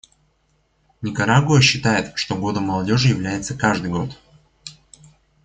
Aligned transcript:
Никарагуа 1.03 1.61
считает, 1.61 2.17
что 2.17 2.33
годом 2.35 2.63
молодежи 2.63 3.09
является 3.09 3.55
каждый 3.55 3.91
год. 3.91 4.17